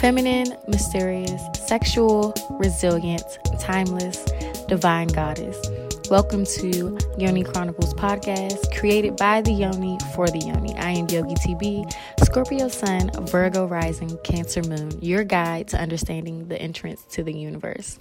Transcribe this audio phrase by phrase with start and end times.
[0.00, 4.24] feminine, mysterious, sexual, resilient, timeless,
[4.66, 5.60] divine goddess.
[6.08, 10.74] Welcome to Yoni Chronicles podcast, created by the Yoni for the Yoni.
[10.76, 11.92] I am Yogi TB,
[12.24, 17.98] Scorpio Sun, Virgo Rising, Cancer Moon, your guide to understanding the entrance to the universe.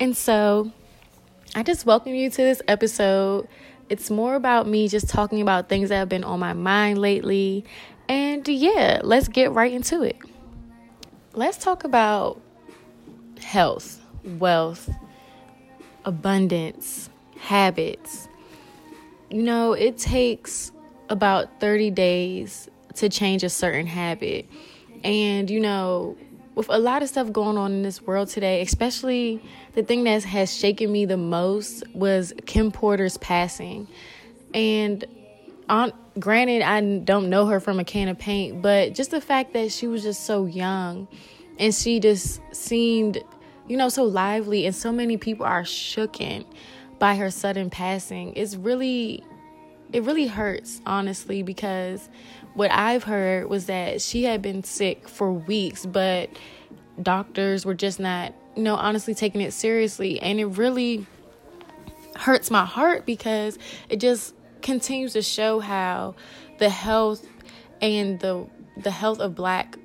[0.00, 0.72] And so,
[1.54, 3.46] I just welcome you to this episode.
[3.88, 7.64] It's more about me just talking about things that have been on my mind lately.
[8.08, 10.16] And yeah, let's get right into it
[11.34, 12.40] let's talk about
[13.40, 14.00] health,
[14.38, 14.90] wealth,
[16.04, 18.28] abundance, habits.
[19.30, 20.72] You know, it takes
[21.08, 24.46] about 30 days to change a certain habit.
[25.04, 26.16] And, you know,
[26.54, 29.42] with a lot of stuff going on in this world today, especially
[29.74, 33.86] the thing that has shaken me the most was Kim Porter's passing.
[34.52, 35.04] And
[35.68, 39.52] on granted I don't know her from a can of paint, but just the fact
[39.52, 41.08] that she was just so young
[41.58, 43.22] and she just seemed,
[43.68, 46.44] you know, so lively and so many people are shooken
[46.98, 48.34] by her sudden passing.
[48.34, 49.24] It's really
[49.92, 52.08] it really hurts honestly because
[52.54, 56.30] what I've heard was that she had been sick for weeks, but
[57.02, 61.06] doctors were just not, you know, honestly taking it seriously and it really
[62.16, 63.58] hurts my heart because
[63.88, 66.14] it just continues to show how
[66.58, 67.26] the health
[67.80, 69.76] and the the health of black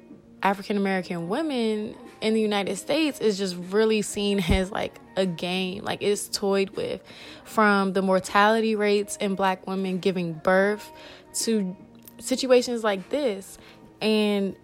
[0.44, 5.84] African American women in the United States is just really seen as like a game,
[5.84, 7.02] like it's toyed with
[7.44, 10.92] from the mortality rates in black women giving birth
[11.34, 11.76] to
[12.20, 13.58] situations like this.
[14.02, 14.56] And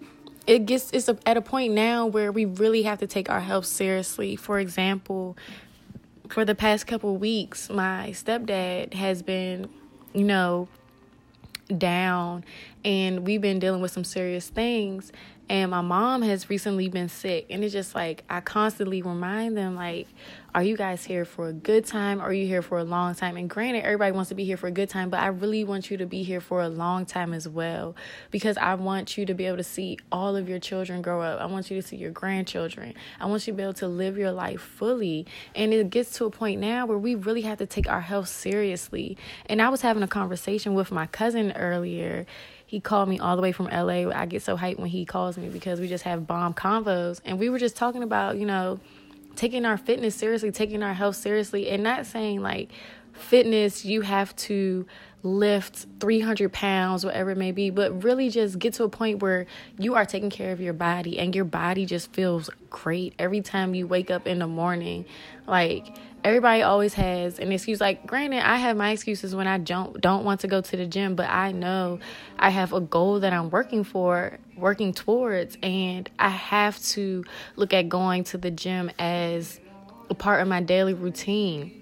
[0.48, 3.66] it gets it's at a point now where we really have to take our health
[3.66, 4.36] seriously.
[4.36, 5.38] For example,
[6.30, 9.70] for the past couple weeks, my stepdad has been
[10.14, 10.68] you know,
[11.78, 12.44] down
[12.84, 15.12] and we've been dealing with some serious things
[15.50, 19.76] and my mom has recently been sick and it's just like i constantly remind them
[19.76, 20.08] like
[20.54, 22.22] are you guys here for a good time?
[22.22, 23.38] Or are you here for a long time?
[23.38, 25.92] And granted everybody wants to be here for a good time but i really want
[25.92, 27.96] you to be here for a long time as well
[28.30, 31.40] because i want you to be able to see all of your children grow up.
[31.40, 32.94] I want you to see your grandchildren.
[33.20, 35.26] I want you to be able to live your life fully.
[35.56, 38.28] And it gets to a point now where we really have to take our health
[38.28, 39.18] seriously.
[39.46, 42.26] And i was having a conversation with my cousin earlier.
[42.66, 44.10] He called me all the way from LA.
[44.10, 47.20] I get so hyped when he calls me because we just have bomb convos.
[47.26, 48.80] And we were just talking about, you know,
[49.36, 52.70] taking our fitness seriously, taking our health seriously, and not saying like
[53.14, 54.86] fitness, you have to
[55.24, 59.46] lift 300 pounds, whatever it may be, but really just get to a point where
[59.78, 63.76] you are taking care of your body and your body just feels great every time
[63.76, 65.06] you wake up in the morning.
[65.46, 67.82] Like, everybody always has an excuse.
[67.82, 70.86] Like granted i have my excuses when i don't don't want to go to the
[70.86, 72.00] gym but i know
[72.38, 77.24] i have a goal that i'm working for working towards and i have to
[77.56, 79.60] look at going to the gym as
[80.12, 81.78] a part of my daily routine.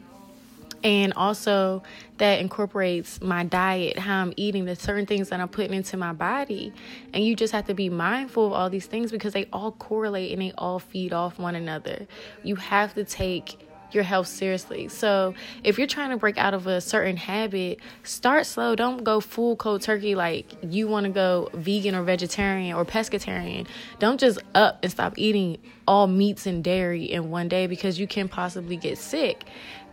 [0.82, 1.84] And also
[2.20, 6.14] that incorporates my diet how i'm eating the certain things that i'm putting into my
[6.14, 6.72] body.
[7.14, 10.32] And you just have to be mindful of all these things because they all correlate
[10.32, 12.08] and they all feed off one another.
[12.44, 13.58] You have to take
[13.92, 14.88] your health seriously.
[14.88, 15.34] So,
[15.64, 18.76] if you're trying to break out of a certain habit, start slow.
[18.76, 23.68] Don't go full cold turkey like you want to go vegan or vegetarian or pescatarian.
[24.00, 25.58] Don't just up and stop eating
[25.88, 29.44] all meats and dairy in one day because you can possibly get sick.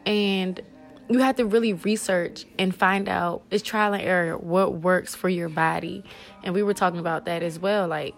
[0.04, 0.60] And
[1.08, 5.28] you have to really research and find out it's trial and error what works for
[5.28, 6.02] your body.
[6.42, 8.14] And we were talking about that as well like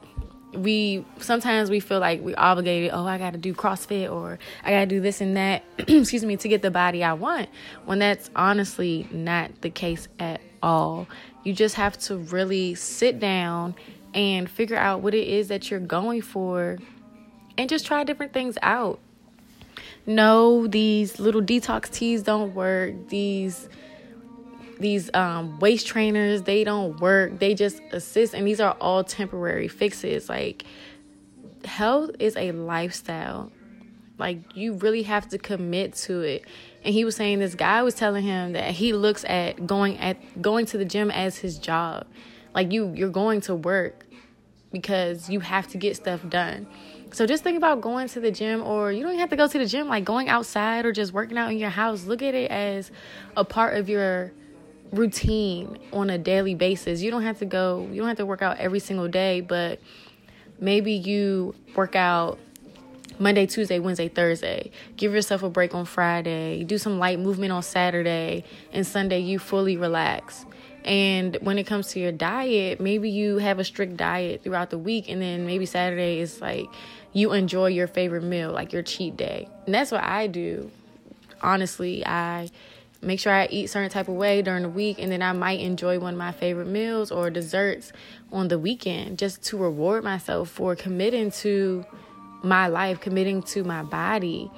[0.55, 4.87] we sometimes we feel like we're obligated oh i gotta do crossfit or i gotta
[4.87, 7.51] do this and that excuse me to get the body i want
[7.85, 11.07] when that's honestly not the case at all.
[11.45, 13.75] You just have to really sit down
[14.15, 16.79] and figure out what it is that you're going for
[17.57, 18.99] and just try different things out.
[20.07, 23.09] No these little detox teas don't work.
[23.09, 23.69] These
[24.81, 27.39] these um, waist trainers they don't work.
[27.39, 30.29] They just assist and these are all temporary fixes.
[30.29, 30.65] Like
[31.65, 33.53] health is a lifestyle.
[34.19, 36.45] Like you really have to commit to it.
[36.85, 40.43] And he was saying this guy was telling him that he looks at going at
[40.43, 42.07] going to the gym as his job.
[42.55, 44.05] Like you you're going to work
[44.73, 46.67] because you have to get stuff done.
[47.13, 49.59] So just think about going to the gym or you don't have to go to
[49.59, 49.89] the gym.
[49.89, 52.91] Like going outside or just working out in your house look at it as
[53.37, 54.33] a part of your
[54.93, 57.03] routine on a daily basis.
[57.03, 59.81] You don't have to go, you don't have to work out every single day, but
[60.61, 62.39] maybe you work out
[63.19, 64.71] Monday, Tuesday, Wednesday, Thursday.
[64.97, 66.63] Give yourself a break on Friday.
[66.65, 70.47] Do some light movement on Saturday, and Sunday you fully relax.
[70.85, 74.79] And when it comes to your diet, maybe you have a strict diet throughout the
[74.79, 76.67] week, and then maybe Saturday is like
[77.13, 79.49] you enjoy your favorite meal, like your cheat day.
[79.67, 80.71] And that's what I do.
[81.43, 82.51] Honestly, I
[83.01, 85.61] make sure I eat certain type of way during the week and then I might
[85.61, 87.93] enjoy one of my favorite meals or desserts
[88.33, 91.85] on the weekend just to reward myself for committing to
[92.43, 94.51] my life, committing to my body.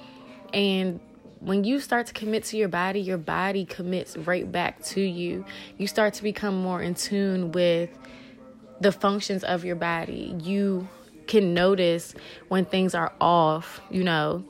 [0.52, 1.00] And
[1.40, 5.44] when you start to commit to your body, your body commits right back to you.
[5.78, 7.90] You start to become more in tune with
[8.80, 10.34] the functions of your body.
[10.42, 10.88] You
[11.26, 12.14] can notice
[12.48, 14.44] when things are off, you know,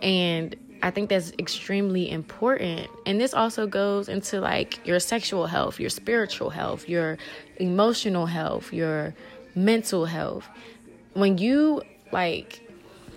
[0.00, 2.88] and I think that's extremely important.
[3.06, 7.18] And this also goes into like your sexual health, your spiritual health, your
[7.56, 9.14] emotional health, your
[9.54, 10.48] mental health.
[11.14, 12.60] When you like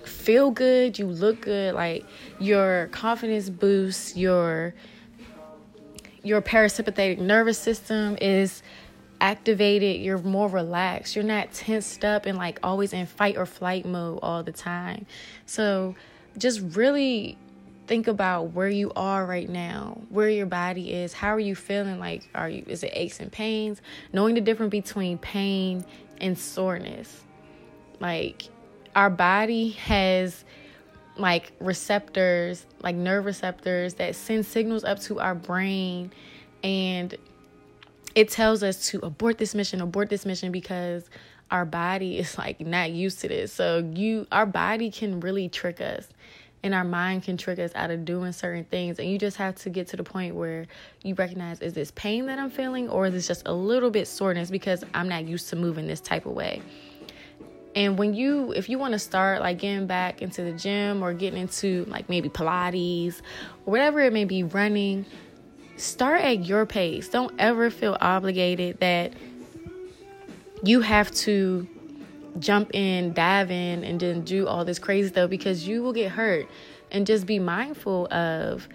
[0.03, 2.05] feel good, you look good, like
[2.39, 4.75] your confidence boosts, your
[6.21, 8.63] your parasympathetic nervous system is
[9.21, 11.15] activated, you're more relaxed.
[11.15, 15.05] You're not tensed up and like always in fight or flight mode all the time.
[15.45, 15.95] So
[16.37, 17.37] just really
[17.87, 21.99] think about where you are right now, where your body is, how are you feeling?
[21.99, 23.81] Like, are you is it aches and pains?
[24.13, 25.85] Knowing the difference between pain
[26.19, 27.21] and soreness.
[27.99, 28.43] Like,
[28.95, 30.43] our body has
[31.17, 36.11] like receptors, like nerve receptors that send signals up to our brain
[36.63, 37.15] and
[38.15, 41.09] it tells us to abort this mission, abort this mission because
[41.51, 43.53] our body is like not used to this.
[43.53, 46.07] So you our body can really trick us
[46.65, 48.97] and our mind can trick us out of doing certain things.
[48.97, 50.65] And you just have to get to the point where
[51.03, 54.07] you recognize is this pain that i'm feeling or is this just a little bit
[54.07, 56.63] soreness because i'm not used to moving this type of way?
[57.75, 61.13] And when you if you want to start like getting back into the gym or
[61.13, 63.19] getting into like maybe pilates
[63.65, 65.05] or whatever it may be running
[65.77, 67.09] start at your pace.
[67.09, 69.13] Don't ever feel obligated that
[70.63, 71.67] you have to
[72.39, 76.11] jump in, dive in, and then do all this crazy stuff because you will get
[76.11, 76.47] hurt.
[76.91, 78.67] And just be mindful of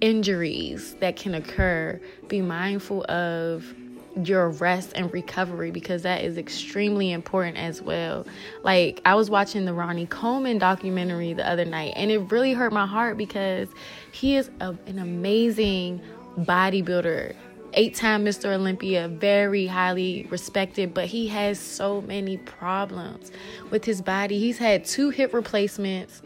[0.00, 2.00] injuries that can occur.
[2.28, 3.74] Be mindful of
[4.24, 8.26] your rest and recovery because that is extremely important as well.
[8.62, 12.72] Like, I was watching the Ronnie Coleman documentary the other night, and it really hurt
[12.72, 13.68] my heart because
[14.12, 16.00] he is a, an amazing
[16.38, 17.34] bodybuilder
[17.74, 18.54] eight time Mr.
[18.54, 23.30] Olympia, very highly respected, but he has so many problems
[23.70, 24.38] with his body.
[24.38, 26.22] He's had two hip replacements.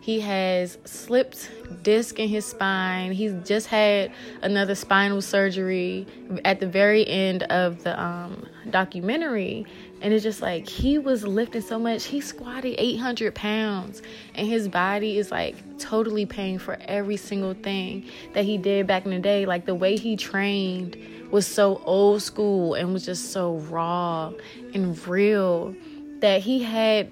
[0.00, 1.50] He has slipped
[1.82, 3.10] disc in his spine.
[3.10, 6.06] He's just had another spinal surgery
[6.44, 9.66] at the very end of the um, documentary.
[10.02, 12.04] And it's just like he was lifting so much.
[12.04, 14.02] He squatted 800 pounds,
[14.34, 19.04] and his body is like totally paying for every single thing that he did back
[19.04, 19.46] in the day.
[19.46, 20.96] Like the way he trained
[21.30, 24.32] was so old school and was just so raw
[24.74, 25.74] and real
[26.20, 27.10] that he had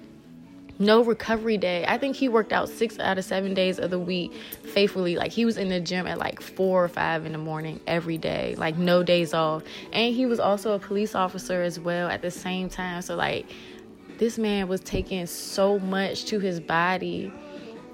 [0.79, 1.85] no recovery day.
[1.87, 4.33] I think he worked out six out of seven days of the week
[4.63, 5.15] faithfully.
[5.15, 8.17] Like he was in the gym at like four or five in the morning every
[8.17, 9.63] day, like no days off.
[9.93, 13.01] And he was also a police officer as well at the same time.
[13.01, 13.45] So like
[14.17, 17.31] this man was taking so much to his body.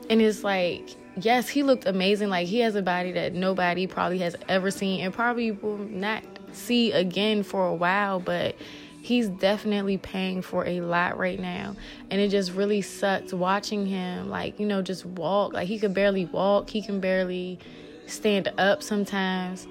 [0.10, 2.30] And it's like, yes, he looked amazing.
[2.30, 6.24] Like he has a body that nobody probably has ever seen and probably will not
[6.52, 8.56] see again for a while, but
[9.02, 11.76] he's definitely paying for a lot right now.
[12.10, 15.54] And it just really sucks watching him like you know just walk.
[15.54, 16.70] Like he could barely walk.
[16.70, 17.60] He can barely
[18.06, 19.68] stand up sometimes.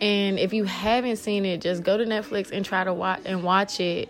[0.00, 3.42] And if you haven't seen it just go to netflix and try to watch and
[3.42, 4.08] watch it.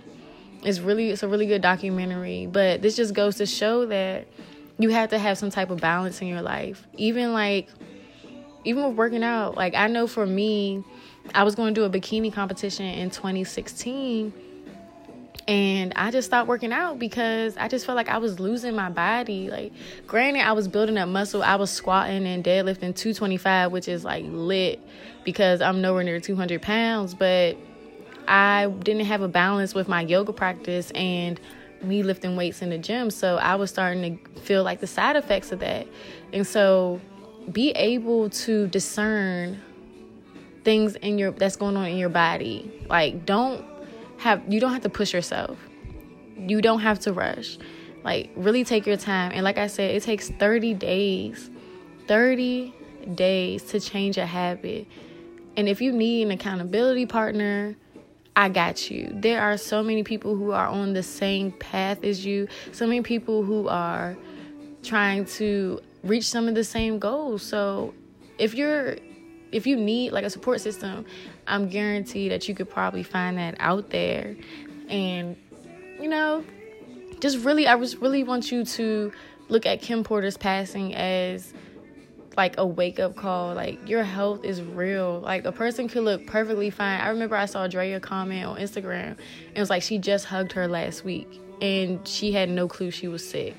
[0.63, 2.47] It's really it's a really good documentary.
[2.47, 4.27] But this just goes to show that
[4.79, 6.87] you have to have some type of balance in your life.
[6.97, 7.69] Even like
[8.65, 10.83] even with working out like i know for me
[11.35, 14.33] i was going to do a bikini competition in 2016
[15.47, 18.89] and I just stopped working out because I just felt like I was losing my
[18.89, 19.51] body.
[19.51, 19.73] Like,
[20.07, 21.43] granted, I was building up muscle.
[21.43, 24.81] I was squatting and deadlifting 225, which is like lit
[25.23, 27.15] because I'm nowhere near 200 pounds.
[27.15, 27.59] But
[28.27, 31.39] I didn't have a balance with my yoga practice and
[31.83, 33.11] me lifting weights in the gym.
[33.11, 35.87] So I was starting to feel like the side effects of that.
[36.33, 37.01] And so,
[37.53, 39.61] be able to discern
[40.65, 42.73] things in your that's going on in your body.
[42.89, 43.63] Like, don't
[44.25, 45.59] have you don't have to push yourself.
[46.37, 47.59] You don't have to rush.
[48.05, 49.33] Like really take your time.
[49.35, 51.51] And like I said, it takes 30 days.
[52.09, 52.75] 30
[53.15, 54.87] days to change a habit.
[55.59, 57.77] And if you need an accountability partner,
[58.35, 59.11] I got you.
[59.13, 63.03] There are so many people who are on the same path as you, so many
[63.03, 64.17] people who are
[64.83, 67.43] trying to reach some of the same goals.
[67.43, 67.93] So
[68.39, 68.97] if you're
[69.53, 71.05] if you need like a support system,
[71.47, 74.37] I'm guaranteed that you could probably find that out there.
[74.89, 75.37] And
[76.01, 76.45] you know,
[77.21, 79.13] just really I just really want you to
[79.49, 81.53] look at Kim Porter's passing as
[82.37, 83.55] like a wake up call.
[83.55, 85.21] Like your health is real.
[85.21, 87.01] Like a person could look perfectly fine.
[87.01, 89.11] I remember I saw Drea comment on Instagram.
[89.11, 89.19] And
[89.55, 93.09] it was like she just hugged her last week and she had no clue she
[93.09, 93.55] was sick.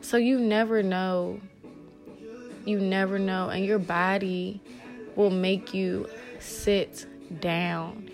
[0.00, 1.40] So you never know.
[2.64, 3.48] You never know.
[3.48, 4.60] And your body
[5.16, 7.06] will make you sit
[7.40, 8.10] down.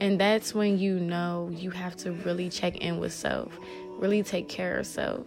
[0.00, 3.58] And that's when you know you have to really check in with self,
[3.98, 5.26] really take care of self.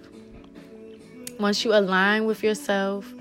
[1.39, 3.11] Once you align with yourself,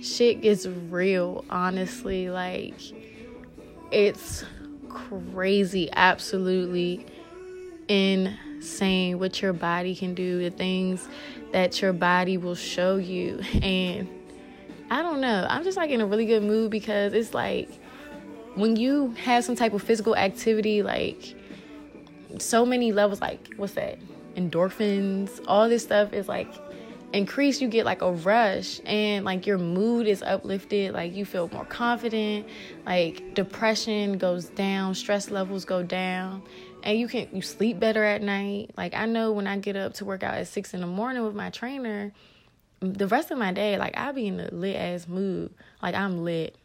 [0.00, 2.30] shit gets real, honestly.
[2.30, 2.74] Like,
[3.90, 4.44] it's
[4.88, 7.06] crazy, absolutely
[7.88, 11.06] insane what your body can do, the things
[11.52, 13.40] that your body will show you.
[13.62, 14.08] And
[14.92, 17.70] I don't know, I'm just like in a really good mood because it's like
[18.56, 21.34] when you have some type of physical activity, like
[22.36, 23.98] so many levels, like what's that?
[24.36, 26.52] Endorphins, all this stuff is like
[27.14, 30.92] increase you get like a rush and like your mood is uplifted.
[30.92, 32.46] Like you feel more confident.
[32.84, 36.42] Like depression goes down stress levels go down
[36.82, 38.72] and you can you sleep better at night.
[38.76, 41.24] Like i know when i get up to work out at six in the morning
[41.24, 42.12] with my trainer
[42.82, 45.52] the rest of my day like i'll be in a lit ass mood.
[45.82, 46.56] Like i'm lit.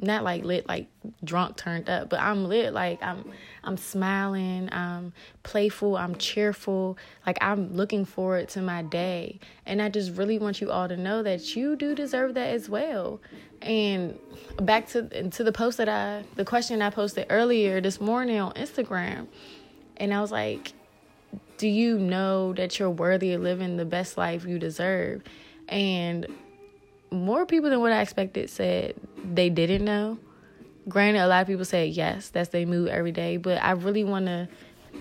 [0.00, 0.86] Not like lit like
[1.24, 2.72] drunk turned up but i'm lit.
[2.72, 3.32] Like i'm
[3.64, 4.68] i'm smiling.
[4.70, 5.12] I'm
[5.42, 5.96] playful.
[5.96, 6.98] I'm cheerful.
[7.26, 9.40] Like i'm looking forward to my day.
[9.66, 12.68] And i just really want you all to know that you do deserve that as
[12.68, 13.20] well.
[13.62, 14.18] And
[14.60, 18.52] back to to the post that i the question i posted earlier this morning on
[18.52, 19.26] instagram
[19.96, 20.72] and i was like
[21.58, 25.22] do you know that you're worthy of living the best life you deserve
[25.68, 26.26] and
[27.10, 28.94] more people than what I expected said
[29.32, 30.18] they didn't know.
[30.88, 34.04] Granted, a lot of people say yes, that's their mood every day, but I really
[34.04, 34.48] want to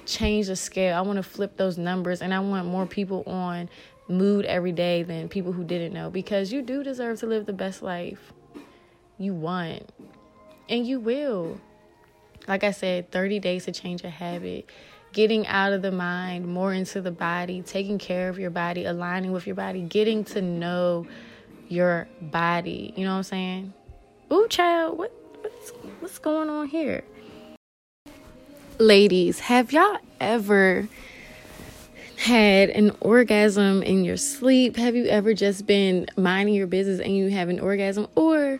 [0.05, 0.97] change the scale.
[0.97, 3.69] I want to flip those numbers, and I want more people on
[4.09, 7.53] mood every day than people who didn't know because you do deserve to live the
[7.53, 8.33] best life
[9.17, 9.89] you want,
[10.69, 11.59] and you will.
[12.47, 14.69] Like I said, 30 days to change a habit.
[15.17, 19.31] Getting out of the mind, more into the body, taking care of your body, aligning
[19.31, 21.07] with your body, getting to know
[21.67, 22.93] your body.
[22.95, 23.73] You know what I'm saying?
[24.31, 25.71] Ooh, child, what what's
[26.01, 27.03] what's going on here?
[28.77, 30.87] Ladies, have y'all ever
[32.17, 34.75] had an orgasm in your sleep?
[34.75, 38.05] Have you ever just been minding your business and you have an orgasm?
[38.13, 38.59] Or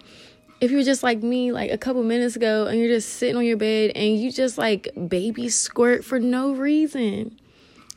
[0.60, 3.46] if you're just like me, like a couple minutes ago, and you're just sitting on
[3.46, 7.40] your bed and you just like baby squirt for no reason,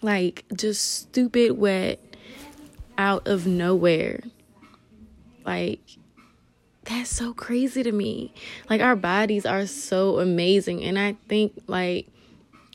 [0.03, 2.01] like just stupid wet
[2.99, 4.21] out of nowhere.
[5.45, 5.81] Like,
[6.85, 8.33] that's so crazy to me.
[8.69, 10.83] Like, our bodies are so amazing.
[10.85, 12.09] And I think, like,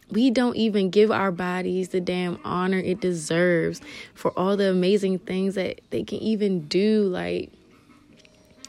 [0.09, 3.81] we don't even give our bodies the damn honor it deserves
[4.13, 7.03] for all the amazing things that they can even do.
[7.03, 7.51] Like,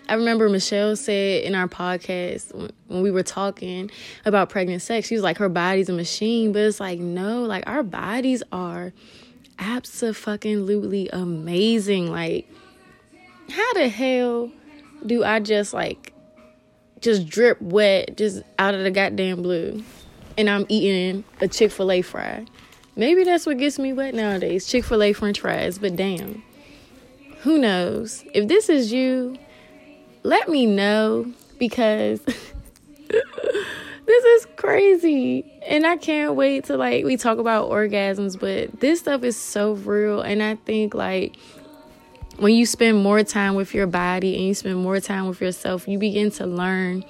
[0.08, 2.54] I remember Michelle said in our podcast
[2.86, 3.90] when we were talking
[4.24, 6.52] about pregnant sex, she was like, her body's a machine.
[6.52, 8.92] But it's like, no, like, our bodies are
[9.58, 12.10] absolutely amazing.
[12.10, 12.48] Like,
[13.50, 14.52] how the hell
[15.04, 16.12] do I just like
[17.00, 19.84] just drip wet just out of the goddamn blue
[20.38, 22.46] and I'm eating a Chick fil A fry?
[22.94, 26.42] Maybe that's what gets me wet nowadays Chick fil A french fries, but damn.
[27.40, 28.24] Who knows?
[28.34, 29.36] If this is you,
[30.26, 32.20] let me know because
[33.08, 33.24] this
[34.08, 35.44] is crazy.
[35.66, 39.74] And I can't wait to like we talk about orgasms, but this stuff is so
[39.74, 41.36] real and I think like
[42.38, 45.86] when you spend more time with your body and you spend more time with yourself,
[45.86, 47.04] you begin to learn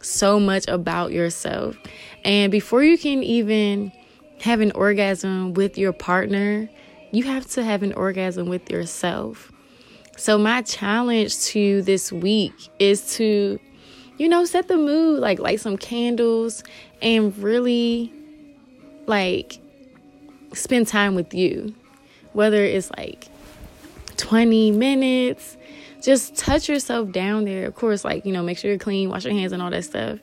[0.00, 1.76] so much about yourself.
[2.24, 3.92] And before you can even
[4.40, 6.70] have an orgasm with your partner,
[7.10, 9.49] you have to have an orgasm with yourself.
[10.16, 13.58] So, my challenge to this week is to,
[14.18, 16.62] you know, set the mood, like light some candles
[17.00, 18.12] and really
[19.06, 19.58] like
[20.52, 21.74] spend time with you.
[22.32, 23.30] Whether it's like
[24.20, 25.56] 20 minutes.
[26.02, 27.66] Just touch yourself down there.
[27.66, 29.84] Of course, like, you know, make sure you're clean, wash your hands, and all that
[29.84, 30.18] stuff.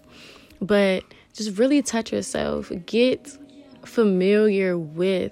[0.61, 1.03] But
[1.33, 2.71] just really touch yourself.
[2.85, 3.37] Get
[3.83, 5.31] familiar with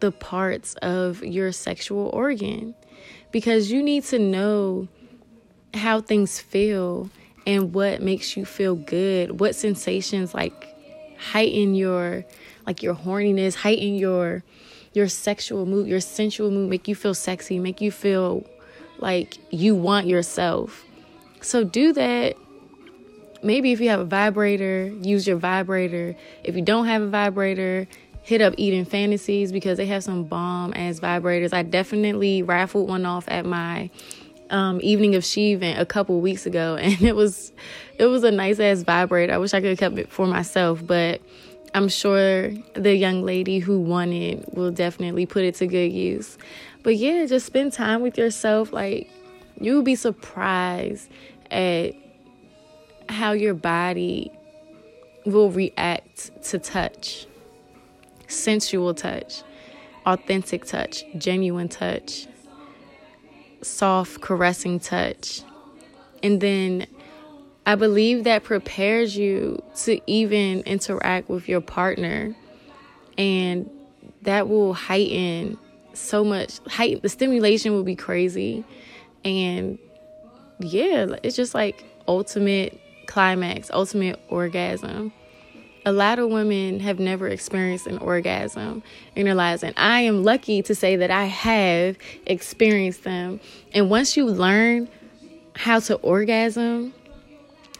[0.00, 2.74] the parts of your sexual organ
[3.30, 4.88] because you need to know
[5.74, 7.10] how things feel
[7.46, 10.74] and what makes you feel good, what sensations like
[11.18, 12.24] heighten your
[12.66, 14.44] like your horniness, heighten your
[14.92, 18.44] your sexual mood, your sensual mood, make you feel sexy, make you feel
[18.98, 20.84] like you want yourself.
[21.40, 22.36] So do that.
[23.42, 26.16] Maybe if you have a vibrator, use your vibrator.
[26.42, 27.86] If you don't have a vibrator,
[28.22, 31.52] hit up Eden Fantasies because they have some bomb ass vibrators.
[31.52, 33.90] I definitely raffled one off at my
[34.50, 37.52] um, evening of she event a couple weeks ago, and it was
[37.98, 39.32] it was a nice ass vibrator.
[39.32, 41.20] I wish I could have kept it for myself, but
[41.74, 46.38] I'm sure the young lady who won it will definitely put it to good use.
[46.82, 48.72] But yeah, just spend time with yourself.
[48.72, 49.10] Like
[49.60, 51.10] you'll be surprised
[51.50, 51.94] at
[53.08, 54.30] how your body
[55.24, 57.26] will react to touch,
[58.28, 59.42] sensual touch,
[60.06, 62.28] authentic touch, genuine touch
[63.62, 65.42] soft, caressing touch.
[66.22, 66.86] And then
[67.66, 72.34] I believe that prepares you to even interact with your partner.
[73.16, 73.70] And
[74.22, 75.58] that will heighten
[75.92, 76.60] so much.
[76.66, 78.64] Heighten the stimulation will be crazy.
[79.24, 79.78] And
[80.60, 85.12] yeah, it's just like ultimate climax, ultimate orgasm
[85.84, 88.82] a lot of women have never experienced an orgasm
[89.16, 89.62] in their lives.
[89.62, 93.40] And I am lucky to say that I have experienced them.
[93.72, 94.88] And once you learn
[95.54, 96.92] how to orgasm,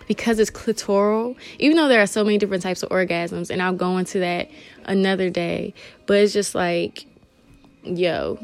[0.06, 3.74] because it's clitoral, even though there are so many different types of orgasms, and I'll
[3.74, 4.48] go into that
[4.84, 5.74] another day,
[6.06, 7.04] but it's just like,
[7.84, 8.38] yo,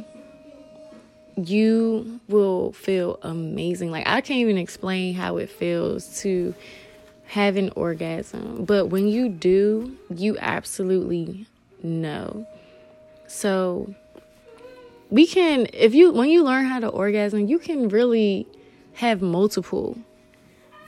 [1.36, 3.90] you will feel amazing.
[3.90, 6.54] Like, I can't even explain how it feels to
[7.34, 8.64] have an orgasm.
[8.64, 11.46] But when you do, you absolutely
[11.82, 12.46] know.
[13.26, 13.92] So
[15.10, 18.46] we can if you when you learn how to orgasm, you can really
[18.94, 19.98] have multiple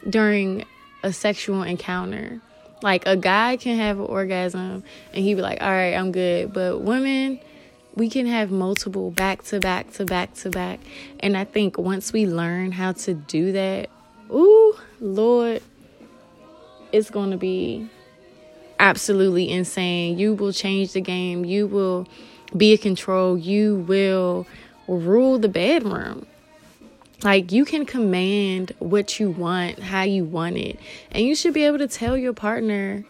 [0.08, 0.64] during
[1.02, 2.40] a sexual encounter.
[2.80, 6.52] Like a guy can have an orgasm and he be like, "All right, I'm good."
[6.52, 7.40] But women,
[7.96, 10.78] we can have multiple back to back to back to back.
[11.18, 13.90] And I think once we learn how to do that,
[14.30, 15.60] ooh, Lord,
[16.96, 17.88] it's going to be
[18.80, 20.18] absolutely insane.
[20.18, 21.44] You will change the game.
[21.44, 22.08] You will
[22.56, 23.36] be in control.
[23.36, 24.46] You will
[24.88, 26.26] rule the bedroom.
[27.22, 30.78] Like you can command what you want, how you want it.
[31.10, 33.04] And you should be able to tell your partner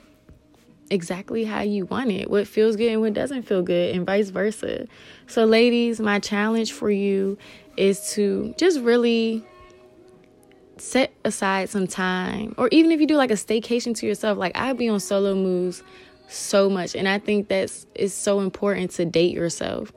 [0.90, 4.30] exactly how you want it, what feels good and what doesn't feel good, and vice
[4.30, 4.86] versa.
[5.26, 7.38] So, ladies, my challenge for you
[7.76, 9.44] is to just really
[10.78, 14.52] set aside some time or even if you do like a staycation to yourself like
[14.56, 15.82] i be on solo moves
[16.28, 19.92] so much and i think that's is so important to date yourself.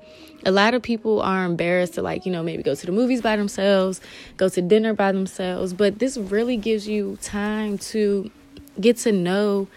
[0.46, 3.22] A lot of people are embarrassed to like you know maybe go to the movies
[3.22, 4.00] by themselves
[4.38, 8.32] go to dinner by themselves but this really gives you time to
[8.80, 9.68] get to know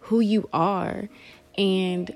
[0.00, 1.08] who you are
[1.58, 2.14] and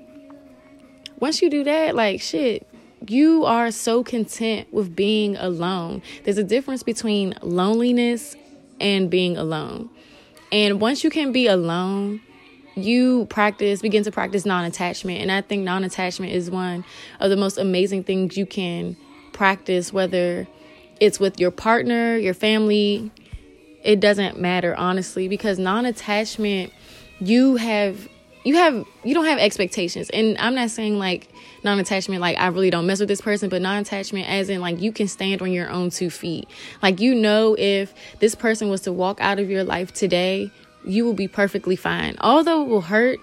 [1.19, 2.67] once you do that like shit
[3.07, 6.01] you are so content with being alone.
[6.23, 8.35] There's a difference between loneliness
[8.79, 9.89] and being alone.
[10.51, 12.21] And once you can be alone,
[12.75, 15.21] you practice, begin to practice non attachment.
[15.21, 16.83] And I think non attachment is one
[17.19, 18.95] of the most amazing things you can
[19.33, 20.47] practice, whether
[20.99, 23.11] it's with your partner, your family,
[23.83, 26.71] it doesn't matter, honestly, because non attachment,
[27.19, 28.07] you have
[28.43, 31.30] you have you don't have expectations and i'm not saying like
[31.63, 34.91] non-attachment like i really don't mess with this person but non-attachment as in like you
[34.91, 36.47] can stand on your own two feet.
[36.81, 40.51] Like you know if this person was to walk out of your life today
[40.83, 42.15] you will be perfectly fine.
[42.19, 43.19] Although it will hurt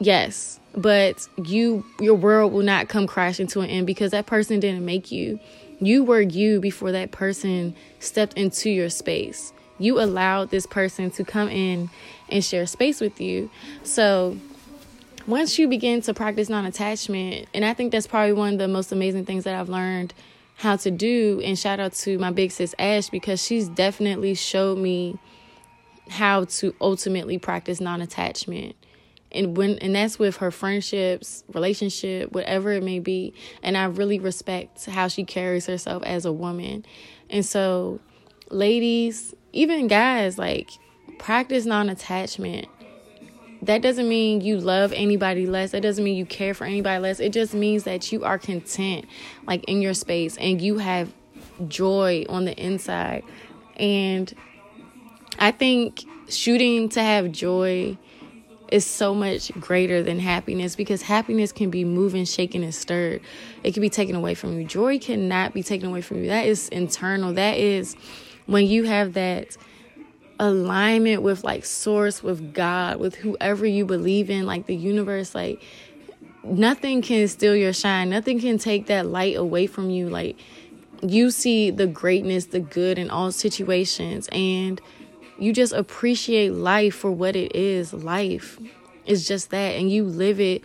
[0.00, 4.60] yes but you your world will not come crashing to an end because that person
[4.60, 5.38] didn't make you.
[5.80, 9.52] You were you before that person stepped into your space.
[9.78, 11.90] You allowed this person to come in
[12.28, 13.50] and share space with you.
[13.82, 14.38] So
[15.26, 18.68] once you begin to practice non attachment, and I think that's probably one of the
[18.68, 20.14] most amazing things that I've learned
[20.56, 21.40] how to do.
[21.44, 25.18] And shout out to my big sis Ash because she's definitely showed me
[26.08, 28.76] how to ultimately practice non attachment.
[29.30, 33.34] And when and that's with her friendships, relationship, whatever it may be.
[33.62, 36.84] And I really respect how she carries herself as a woman.
[37.30, 38.00] And so,
[38.50, 40.70] ladies, even guys, like
[41.18, 42.66] practice non attachment.
[43.62, 45.70] That doesn't mean you love anybody less.
[45.70, 47.20] That doesn't mean you care for anybody less.
[47.20, 49.06] It just means that you are content,
[49.46, 51.12] like in your space, and you have
[51.68, 53.22] joy on the inside.
[53.76, 54.32] And
[55.38, 57.96] I think shooting to have joy
[58.72, 63.20] is so much greater than happiness because happiness can be moving, shaken, and stirred.
[63.62, 64.66] It can be taken away from you.
[64.66, 66.28] Joy cannot be taken away from you.
[66.28, 67.34] That is internal.
[67.34, 67.94] That is
[68.46, 69.56] when you have that
[70.38, 75.62] alignment with like source with god with whoever you believe in like the universe like
[76.42, 80.36] nothing can steal your shine nothing can take that light away from you like
[81.02, 84.80] you see the greatness, the good in all situations, and
[85.38, 87.92] you just appreciate life for what it is.
[87.92, 88.58] Life
[89.04, 90.64] is just that, and you live it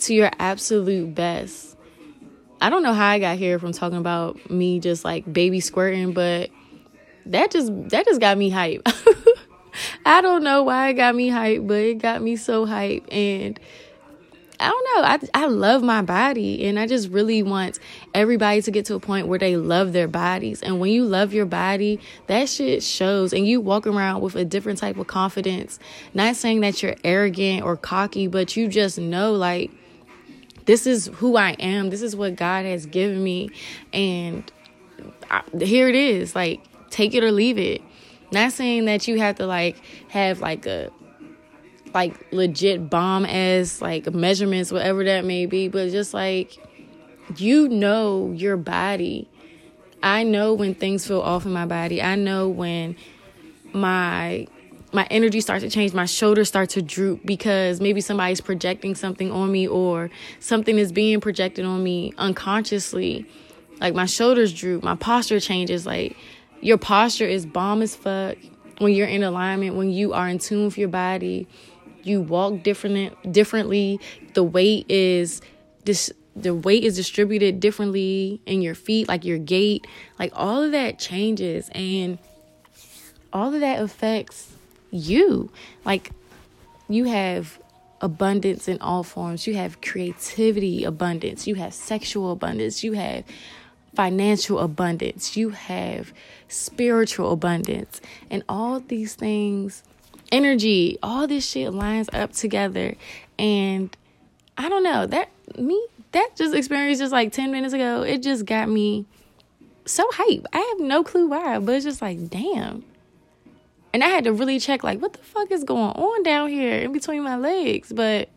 [0.00, 1.76] to your absolute best.
[2.60, 6.12] I don't know how I got here from talking about me just like baby squirting,
[6.12, 6.50] but
[7.26, 8.86] that just that just got me hype.
[10.04, 13.58] I don't know why it got me hype, but it got me so hype and
[14.60, 15.08] I don't know.
[15.08, 17.78] I I love my body and I just really want
[18.12, 20.62] everybody to get to a point where they love their bodies.
[20.62, 24.44] And when you love your body, that shit shows and you walk around with a
[24.44, 25.78] different type of confidence.
[26.12, 29.70] Not saying that you're arrogant or cocky, but you just know like
[30.68, 31.88] this is who I am.
[31.88, 33.48] This is what God has given me.
[33.92, 34.52] And
[35.30, 36.34] I, here it is.
[36.34, 37.82] Like, take it or leave it.
[38.30, 40.90] Not saying that you have to like have like a
[41.94, 46.58] like legit bomb ass like measurements, whatever that may be, but just like
[47.36, 49.28] you know your body.
[50.02, 52.00] I know when things feel off in my body.
[52.02, 52.96] I know when
[53.72, 54.46] my
[54.92, 59.30] my energy starts to change, my shoulders start to droop because maybe somebody's projecting something
[59.30, 63.26] on me or something is being projected on me unconsciously.
[63.80, 65.84] Like my shoulders droop, my posture changes.
[65.84, 66.16] Like
[66.60, 68.36] your posture is bomb as fuck
[68.78, 71.46] when you're in alignment, when you are in tune with your body.
[72.02, 74.00] You walk different differently.
[74.34, 75.40] The weight is
[75.84, 79.86] the weight is distributed differently in your feet, like your gait,
[80.18, 82.18] like all of that changes and
[83.32, 84.52] all of that affects
[84.90, 85.50] you.
[85.84, 86.10] Like
[86.88, 87.58] you have
[88.00, 89.46] abundance in all forms.
[89.46, 91.46] You have creativity abundance.
[91.46, 92.84] You have sexual abundance.
[92.84, 93.24] You have
[93.98, 95.36] financial abundance.
[95.36, 96.12] You have
[96.46, 98.00] spiritual abundance.
[98.30, 99.82] And all these things,
[100.30, 102.94] energy, all this shit lines up together.
[103.40, 103.94] And
[104.56, 108.46] I don't know, that me, that just experience just like 10 minutes ago, it just
[108.46, 109.04] got me
[109.84, 110.46] so hype.
[110.52, 112.84] I have no clue why, but it's just like, damn
[113.92, 116.78] and I had to really check, like, what the fuck is going on down here
[116.78, 117.90] in between my legs?
[117.92, 118.28] But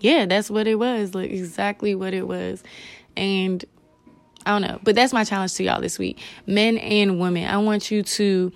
[0.00, 1.14] yeah, that's what it was.
[1.14, 2.62] Like, exactly what it was.
[3.16, 3.64] And
[4.44, 4.80] I don't know.
[4.82, 6.18] But that's my challenge to y'all this week.
[6.46, 8.52] Men and women, I want you to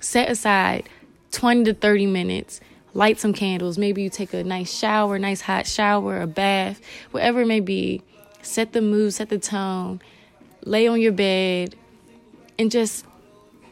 [0.00, 0.88] set aside
[1.32, 2.60] 20 to 30 minutes,
[2.94, 3.78] light some candles.
[3.78, 8.02] Maybe you take a nice shower, nice hot shower, a bath, whatever it may be.
[8.42, 10.00] Set the mood, set the tone,
[10.64, 11.74] lay on your bed,
[12.58, 13.04] and just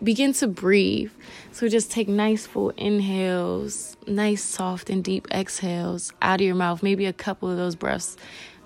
[0.03, 1.13] begin to breathe.
[1.53, 6.83] So just take nice full inhales, nice soft and deep exhales out of your mouth,
[6.83, 8.17] maybe a couple of those breaths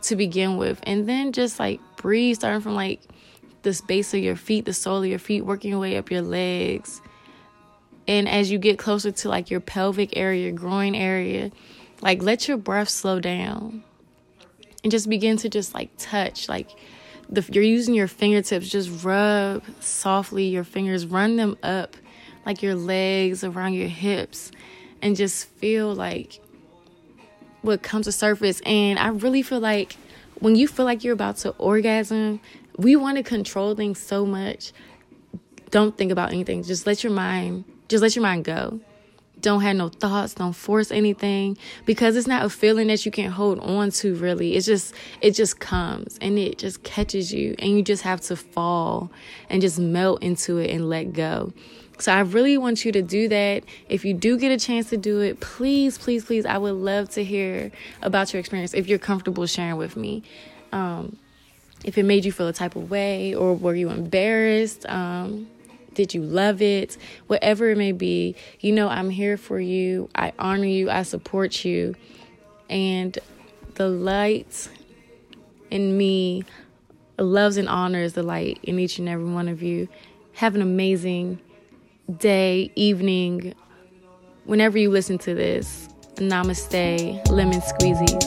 [0.02, 0.80] to begin with.
[0.84, 3.02] And then just like breathe, starting from like
[3.62, 6.22] the space of your feet, the sole of your feet, working your way up your
[6.22, 7.00] legs.
[8.06, 11.50] And as you get closer to like your pelvic area, your groin area,
[12.00, 13.84] like let your breath slow down
[14.82, 16.70] and just begin to just like touch, like
[17.28, 21.96] the, you're using your fingertips, just rub softly your fingers, run them up
[22.46, 24.50] like your legs around your hips,
[25.02, 26.40] and just feel like
[27.60, 28.62] what comes to surface.
[28.64, 29.96] And I really feel like
[30.40, 32.40] when you feel like you're about to orgasm,
[32.76, 34.72] we want to control things so much.
[35.70, 36.62] Don't think about anything.
[36.62, 38.80] Just let your mind, just let your mind go
[39.40, 43.30] don't have no thoughts don't force anything because it's not a feeling that you can
[43.30, 47.70] hold on to really it's just it just comes and it just catches you and
[47.70, 49.10] you just have to fall
[49.48, 51.52] and just melt into it and let go
[51.98, 53.64] so I really want you to do that.
[53.88, 57.08] If you do get a chance to do it, please, please, please, I would love
[57.10, 60.22] to hear about your experience if you're comfortable sharing with me.
[60.70, 61.16] Um,
[61.84, 65.48] if it made you feel a type of way or were you embarrassed, um,
[65.94, 66.96] did you love it?
[67.26, 70.08] Whatever it may be, you know, I'm here for you.
[70.14, 70.90] I honor you.
[70.90, 71.96] I support you.
[72.70, 73.18] And
[73.74, 74.68] the light
[75.70, 76.44] in me
[77.18, 79.88] loves and honors the light in each and every one of you.
[80.34, 81.40] Have an amazing
[82.16, 83.54] day, evening,
[84.44, 85.88] whenever you listen to this.
[86.16, 88.24] Namaste, lemon squeezies.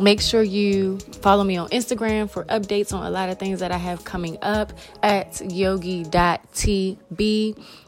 [0.00, 3.70] Make sure you follow me on Instagram for updates on a lot of things that
[3.70, 4.72] I have coming up
[5.02, 5.94] at yogi.tb.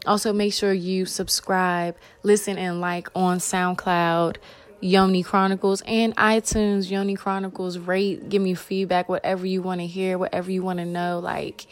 [0.07, 4.37] Also, make sure you subscribe, listen, and like on SoundCloud.
[4.81, 7.79] Yoni Chronicles and iTunes, Yoni Chronicles.
[7.79, 11.19] Rate, give me feedback, whatever you want to hear, whatever you want to know.
[11.19, 11.67] Like,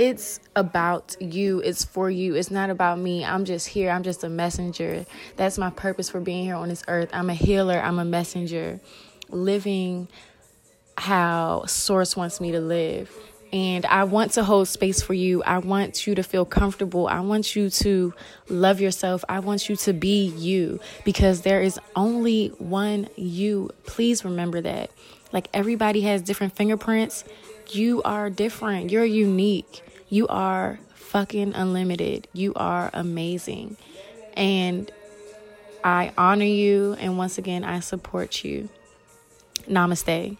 [0.00, 3.22] it's about you, it's for you, it's not about me.
[3.22, 5.04] I'm just here, I'm just a messenger.
[5.36, 7.10] That's my purpose for being here on this earth.
[7.12, 8.80] I'm a healer, I'm a messenger
[9.28, 10.08] living
[10.96, 13.14] how Source wants me to live.
[13.52, 15.42] And I want to hold space for you.
[15.42, 17.06] I want you to feel comfortable.
[17.06, 18.14] I want you to
[18.48, 19.22] love yourself.
[19.28, 23.70] I want you to be you because there is only one you.
[23.84, 24.90] Please remember that.
[25.30, 27.24] Like everybody has different fingerprints.
[27.70, 28.90] You are different.
[28.90, 29.82] You're unique.
[30.10, 32.28] You are fucking unlimited.
[32.32, 33.76] You are amazing.
[34.34, 34.90] And
[35.82, 36.96] I honor you.
[36.98, 38.68] And once again, I support you.
[39.68, 40.36] Namaste.